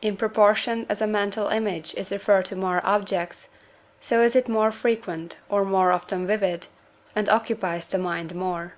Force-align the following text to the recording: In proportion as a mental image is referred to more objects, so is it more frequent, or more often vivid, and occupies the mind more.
In 0.00 0.16
proportion 0.16 0.86
as 0.88 1.02
a 1.02 1.06
mental 1.06 1.48
image 1.48 1.94
is 1.94 2.10
referred 2.10 2.46
to 2.46 2.56
more 2.56 2.80
objects, 2.86 3.50
so 4.00 4.22
is 4.22 4.34
it 4.34 4.48
more 4.48 4.72
frequent, 4.72 5.36
or 5.50 5.62
more 5.62 5.92
often 5.92 6.26
vivid, 6.26 6.68
and 7.14 7.28
occupies 7.28 7.86
the 7.86 7.98
mind 7.98 8.34
more. 8.34 8.72